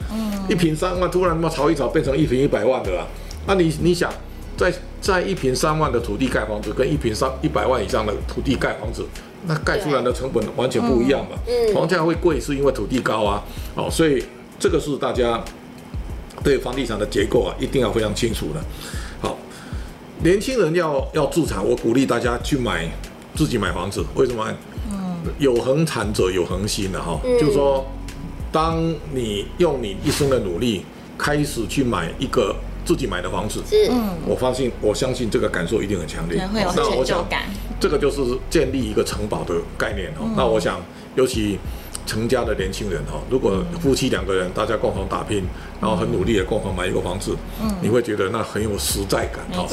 [0.48, 3.06] 一平三万，突然嘛炒一炒变成一平一百万的了。
[3.46, 4.10] 那你你想，
[4.56, 9.04] 在在一平三万的土地盖房子，跟一平三一百万以上的土地盖房子，
[9.46, 11.36] 那盖出来的成本完全不一样嘛。
[11.74, 13.44] 房价会贵是因为土地高啊。
[13.74, 14.24] 哦，所以
[14.58, 15.44] 这个是大家
[16.42, 18.64] 对房地产的结构啊，一定要非常清楚的。
[19.20, 19.36] 好，
[20.22, 22.90] 年轻人要要住产，我鼓励大家去买
[23.34, 24.46] 自己买房子，为什么？
[24.90, 27.82] 嗯有恒产者有恒心的哈，就是说，
[28.52, 30.84] 当你用你一生的努力
[31.16, 33.90] 开始去买一个自己买的房子，是，
[34.26, 37.44] 我发现我相信这个感受一定很强烈，会有成就感。
[37.80, 38.20] 这个就是
[38.50, 40.26] 建立一个城堡的概念哈。
[40.36, 40.78] 那我想，
[41.14, 41.58] 尤其
[42.04, 45.42] 成家的年轻人哈，如果夫妻两个人大家共同打拼，
[45.80, 47.34] 然后很努力的共同买一个房子，
[47.80, 49.66] 你会觉得那很有实在感哈。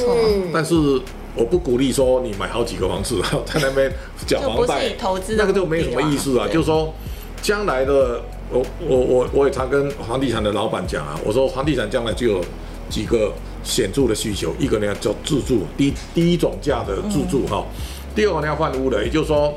[0.53, 1.01] 但是。
[1.35, 3.91] 我不鼓励说你买好几个房子，在那边
[4.27, 6.47] 缴房贷，投资那个就没什么意思啊。
[6.47, 6.93] 就是说，
[7.41, 12.43] 将来的我我我我也常跟房地产的老板讲啊，我说房地产将来就有
[12.89, 17.65] 几个显著的需求，一个呢叫自住，低低总价的自住哈。
[18.13, 19.53] 第二个呢要换屋的，也就是说，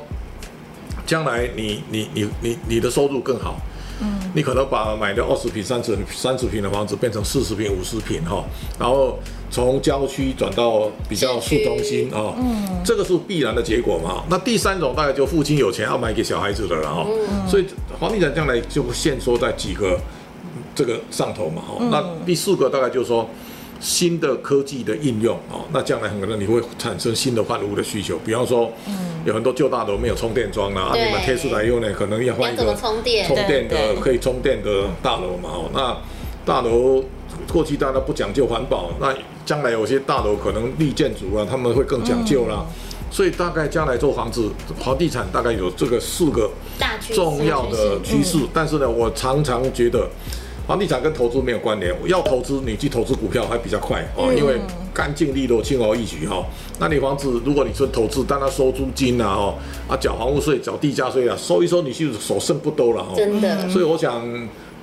[1.04, 3.56] 将来你你你你你的收入更好。
[4.00, 8.44] 嗯，你可能把买的二十平、三十三十平的房子变成四十平、五十平哈，
[8.76, 9.18] 然后
[9.54, 14.24] 从郊区转到比较市中心啊，嗯，这个是必然的结果嘛。
[14.28, 17.64] 那第三种大概就父亲有钱要买给小孩子的了哈，嗯，所以
[18.00, 19.96] 房地产将来就限缩在几个
[20.74, 21.76] 这个上头嘛哈。
[21.88, 23.30] 那第四个大概就是说。
[23.80, 28.72] 新的科技的应用哦，那将来很可能你会产生新的换屋的需求，比方说，
[29.26, 33.26] 有很多旧大楼没有充电桩啦，啊，你们贴出来以后呢，可能要换一个充电？
[33.26, 35.94] 充电的可以充电的大楼嘛哦，那
[36.46, 37.04] 大楼
[37.52, 39.12] 过去大家不讲究环保，那
[39.44, 42.64] 将来有些大楼可能绿建筑啊，他们会更讲究啦，
[43.10, 46.50] 所以大概将来做房子房地产大概有这个四个
[47.12, 50.08] 重要的趋势，但是呢，我常常觉得。
[50.66, 54.58] 房地产跟投资没有关联，要投资你去投资股票还比较快哦，因为
[54.94, 56.42] 干净利落、轻而易举哈。
[56.78, 59.54] 那你房子如果你说投资，但它收租金啊，哦
[59.86, 63.12] 啊缴房屋税、缴地价税啊，收一收你就所剩不多了哈。
[63.14, 64.26] 真的，所以我想。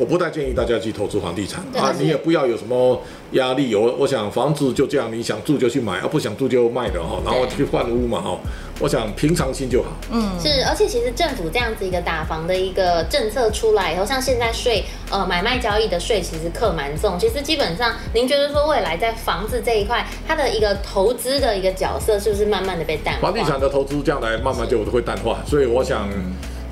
[0.01, 2.99] 我不太建议大家去投资房地产啊，你也不要有什么
[3.33, 3.75] 压力。
[3.75, 8.39] 我我想房子就这样，你想住就去买，啊不想住就卖的哈，然后去换屋嘛哈。
[8.79, 9.89] 我想平常心就好。
[10.11, 17.19] 嗯，是，而且其实政府这样子一个打房的一个政策出来以后，像现在税呃买卖交易的税其实课蛮重。
[17.19, 23.27] 其实基本上，您觉得说未来在房子这一块，它的一个投资的一个角色是不是慢慢的被淡化？
[23.27, 26.09] 房地产的投资将来慢慢就会淡化，所以我想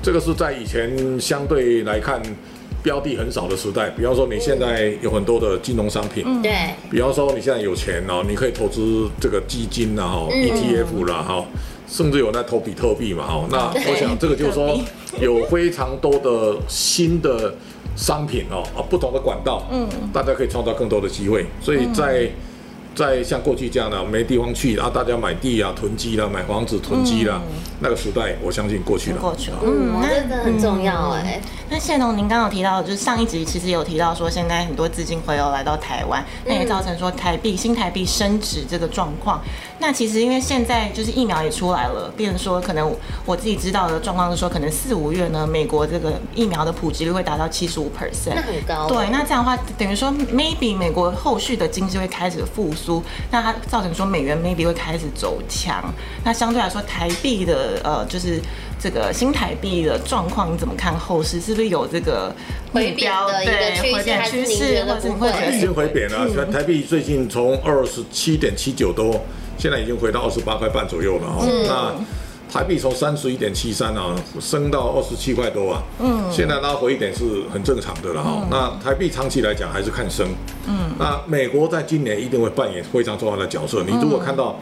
[0.02, 2.20] 这个是在以前相对来看。
[2.82, 6.52] 标的很少的时代，比方说你现在有很多的金融商品，对，
[6.90, 11.44] 比方说你现在有钱哦，你可以投资这个基金啦，哈，ETF 啦，哈，
[11.88, 13.58] 甚至有在投比特币嘛，哈，那
[13.90, 14.78] 我想这个就是说
[15.20, 17.54] 有非常多的新的
[17.96, 22.30] 商品哦，啊，不同的管道，嗯，大家可以创造更多的机会，所以在。
[22.92, 29.16] 在像过去这样的没地方去啊，大家买地啊、囤积啦、买房子囤积啦，嗯、那个时代我相信过去了。
[29.18, 31.40] 过去了，嗯，那真的很重要哎。
[31.72, 39.40] 那谢农，您刚刚有提到，就是上一集其实有提到说，现在很多资金回流来到台湾，那也造成说台币、新台币升值这个状况。
[39.78, 42.92] 那其实因为现在就是疫苗也出来了，变成说可能
[43.24, 48.88] 我自己知道的状况是说，可能四五月呢，美国这个疫苗的普及率会达到七十五 percent，那很高。
[48.88, 53.00] 对，那这样的话等于说 maybe 美国后续的经济会开始复苏。
[53.30, 55.84] 那它造成说美元 maybe 会开始走强，
[56.24, 58.42] 那相对来说台币的呃就是
[58.82, 61.38] 这个新台币的状况你怎么看后市？
[61.38, 62.34] 是不是有这个
[62.72, 64.10] 回标的一个趋势？
[64.12, 65.28] 还是您觉得不会？
[65.54, 69.20] 已经回贬了，嗯、台币最近从二十七点七九多，
[69.58, 71.44] 现在已经回到二十八块半左右了哈。
[71.46, 71.94] 嗯、那
[72.50, 78.30] 台币从三十一点七三啊升到二十七块多啊，嗯，现在拉回一点是很正常的了哈。
[78.42, 80.26] 嗯、那台币长期来讲还是看升，
[80.66, 83.84] 嗯，那美国在今年一定会扮演非常重要的角色。
[83.86, 84.58] 你如果看到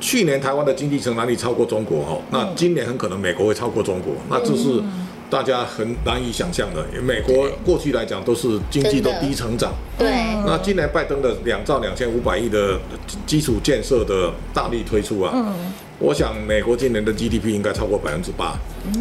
[0.00, 4.82] 去年台湾的经济成长率超过中国哈，那今年很可能美国会超过中国，那这是
[5.28, 6.84] 大家很难以想象的。
[7.02, 10.08] 美国过去来讲都是经济都低成长，对，
[10.46, 12.78] 那今年拜登的两兆两千五百亿的
[13.26, 15.72] 基础建设的大力推出啊，嗯。
[16.00, 18.56] 我想美国今年的 GDP 应该超过百分之八。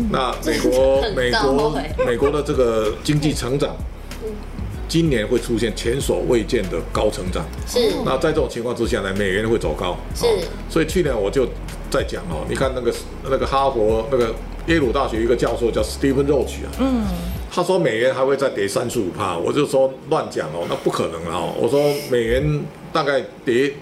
[0.10, 3.70] 那美国 美国美国的这个经济成长，
[4.88, 7.46] 今年会出现前所未见的高成长。
[7.68, 7.80] 是。
[8.06, 9.98] 那在这种情况之下呢，美元会走高。
[10.16, 10.26] 是。
[10.70, 11.46] 所以去年我就
[11.90, 14.34] 在讲哦，你看那个那个哈佛那个
[14.68, 17.04] 耶鲁大学一个教授叫 Stephen Roach 啊，嗯，
[17.52, 23.74] 他说美元还会再跌三十五帕，我就说乱讲哦，那不可能了哦，我说美元大概跌。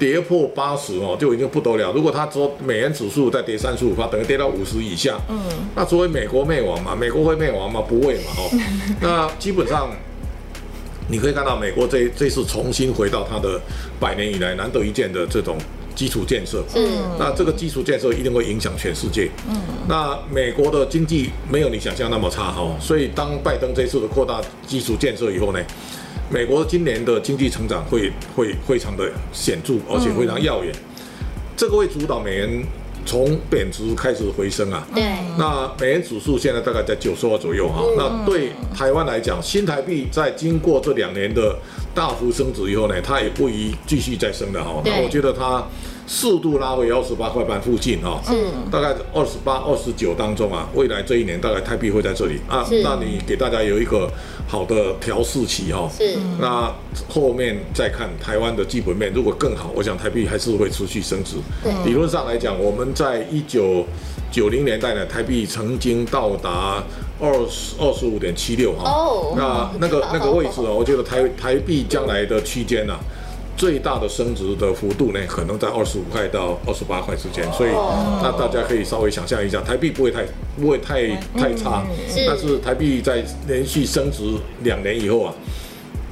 [0.00, 1.92] 跌破八十哦，就已经不得了。
[1.92, 5.38] 如果他说美元指数再跌三十五帕等于跌到五十以下，嗯，
[5.74, 6.96] 那作为美国灭亡嘛？
[6.98, 7.82] 美国会灭亡吗？
[7.86, 8.30] 不会嘛？
[8.38, 8.48] 哦，
[9.02, 9.90] 那基本上
[11.10, 13.60] 你可以看到，美国这这次重新回到它的
[13.98, 15.58] 百年以来难得一见的这种
[15.94, 19.56] 基础建设，嗯，那这个基础建设一定会影响全世界，嗯，
[19.88, 25.60] 那美国的经济没有你想象那么差哈，所以当拜登这次的扩大基础建设以后呢，
[26.30, 30.72] 美国今年的经济成长会会非常的显著，而且非常耀眼，
[31.56, 32.62] 这个会主导美元
[33.10, 34.86] 从贬值开始回升啊。
[34.94, 35.02] 对。
[35.36, 37.82] 那美元指数现在大概在九十二左右哈。
[37.96, 41.58] 那对台湾来讲，新台币在经过这两年的
[41.92, 44.80] 大幅升值以后呢，它也不宜继续再升了哈。
[44.84, 45.66] 那我觉得它。
[46.12, 52.40] 速度拉回二十八块半附近哈，嗯，大概二十八、二十九当中啊，未来这一年大概台币会在这里。
[52.48, 54.10] 啊，那你给大家有一个
[54.48, 56.74] 好的调试期哈，是，那
[57.08, 61.36] 后面再看台湾的基本面，如果更好，我想台币还是会持续升值。
[61.62, 63.86] 对，理论上来讲，我们在一九
[64.32, 66.82] 九零年代呢，台币曾经到达
[67.20, 72.98] 二十二十五点七六哈，哦，那那个那个位置啊，我觉得台台币将来的区间呢。
[73.60, 77.70] 最大的升值的幅度呢，可能在二十五块到二十八块之间，所以
[78.22, 80.24] 那大家可以稍微想象一下，台币不会太
[80.58, 81.84] 不会太太差，
[82.26, 84.22] 但是台币在连续升值
[84.62, 85.34] 两年以后啊。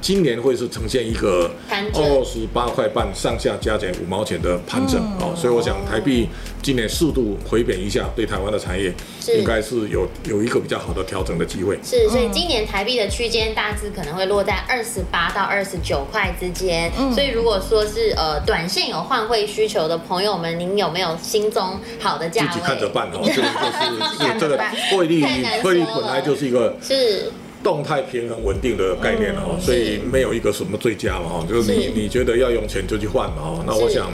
[0.01, 6.27] 今年会是呈现一个二十八块半上下加减五毛钱的盘整哦，所以我想台币
[6.61, 8.93] 今年适度回贬一下，对台湾的产业
[9.37, 11.77] 应该是有有一个比较好的调整的机会。
[11.83, 16.91] 是，所以今年台币的区间大致可能会落在二十八到二十九块之间。
[17.13, 22.47] 所以如果说是呃短线有换汇需求的朋友们，您有没有心中好的价位？
[22.49, 24.57] 自己看着办哦， 这个就是这个
[24.91, 25.23] 汇率
[25.61, 27.31] 汇率本来就是一个是。
[27.63, 33.63] 动态平衡稳定的概念哦，所以没有一个什么最佳嘛哈，就是你你觉得要用钱就去换嘛哈。
[33.67, 34.11] 那我想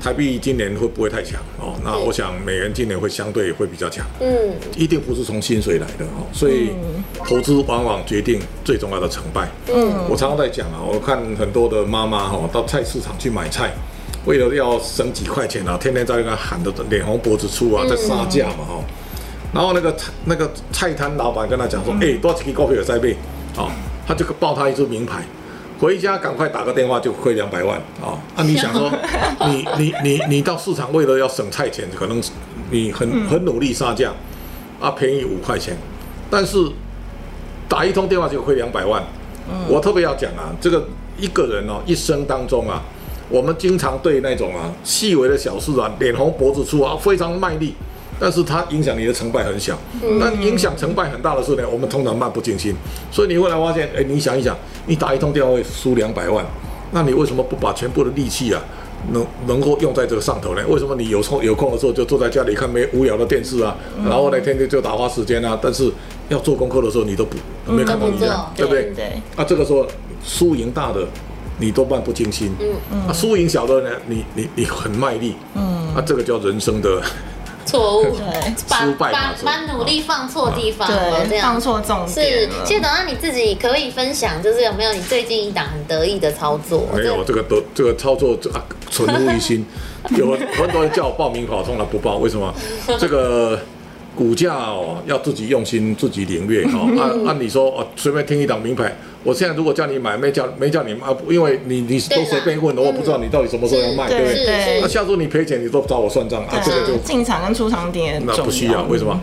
[0.00, 1.74] 台币今年会不会太强哦？
[1.82, 4.28] 那我想美元今年会相对会比较强，嗯，
[4.76, 6.26] 一定不是从薪水来的哦。
[6.32, 6.70] 所以
[7.24, 9.48] 投资往往决定最重要的成败。
[9.74, 13.72] 嗯，我常常在讲啊，我看很多的妈妈哈到菜市场去买菜，
[14.26, 18.84] 为了要省几块钱啊，天天在那个喊的脸红脖子粗啊，在杀价嘛哈。
[19.54, 23.16] 然后那个菜那个菜摊老板跟他讲说，哎，多少钱高票有在背，
[23.56, 23.70] 哦，
[24.04, 25.22] 他就报他一支名牌，
[25.78, 28.90] 回家赶快打个电话就亏两百万，哦，啊，你想说，
[29.46, 32.20] 你你你你到市场为了要省菜钱，可能
[32.72, 34.12] 你很很努力杀价，
[34.80, 35.76] 啊，便宜五块钱，
[36.28, 36.58] 但是
[37.68, 39.00] 打一通电话就亏两百万，
[39.68, 40.84] 我特别要讲啊，这个
[41.16, 42.82] 一个人哦一生当中啊，
[43.28, 47.76] 我们经常对那种啊细微的小事啊脸红脖子粗啊非常卖力。
[48.18, 49.76] 但是它影响你的成败很小，
[50.20, 52.74] 但影响成败很大的事呢，我们通常漫不经心。
[53.10, 56.44] 所以你后来发现，哎，你想一想，你打一通电话会输两百万，
[56.92, 58.62] 那你为什么不把全部的力气啊，
[59.12, 60.62] 能能够用在这个上头呢？
[60.68, 65.58] 为什么你有空有空的时候就坐在家里看没无聊的电视啊，然后呢天天就打发时间啊？
[65.60, 65.90] 但是
[66.28, 68.92] 要做功课的时候你都不没看到你这样，对不对？
[68.94, 69.04] 对。
[69.36, 69.84] 啊，这个时候
[70.24, 71.04] 输赢大的
[71.58, 73.00] 你都漫不经心，嗯嗯。
[73.08, 75.92] 啊，输赢小的呢，你你你很卖力，嗯。
[75.94, 77.02] 啊，这个叫人生的。
[77.64, 82.08] 错误，对，把把把努力放错地方，对，放错重点。
[82.08, 86.86] 是，谢董，那你自己可以分享，就是有没有你最近一档很得意的操作？
[86.92, 89.66] 没有，这个得这个操作啊，存乎一心。
[90.16, 92.54] 有很多人叫我报名跑，从来不报，为什么？
[92.98, 93.58] 这个。
[94.16, 96.88] 股价哦，要自己用心，自己领略哦。
[96.98, 104.80] 按 按理说哦，随便听一档名牌，我现在如果叫你买，没叫没叫你啊，因为你你都随便问的，我不知道你到底什么时候要卖，对不对？
[104.80, 109.20] 那下次你赔钱，你都找我算账啊，这个就进场跟出场点，那不需要，为什么？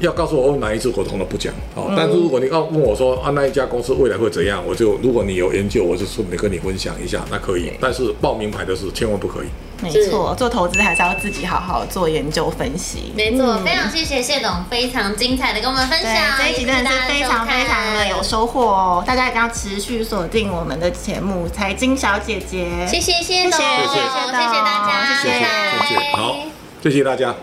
[0.00, 1.52] 要告诉我问哪一支，我通的不讲。
[1.74, 7.72] 好，但是如果你要问我说啊，那一家公司未来会怎样，我就如果你有研究，我就顺便跟你分享一下，那可以。
[7.80, 9.46] 但是报名牌的事千万不可以。
[9.82, 13.12] 没错，做投资还是要自己好好做研究分析。
[13.14, 16.12] 没错，嗯、非常谢谢谢董，非常精彩的跟我们分享。
[16.38, 19.04] 这一集真的是非常非常的有收获哦！
[19.06, 22.66] 大家一定要持续锁定我们的节目《财经小姐姐》。
[22.88, 26.36] 谢谢谢董，谢谢谢谢大家，谢谢谢谢，好，
[26.82, 27.34] 谢谢大家。